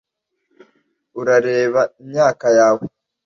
[1.19, 2.83] urareba imyaka yawe